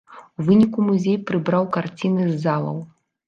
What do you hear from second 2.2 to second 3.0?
з залаў.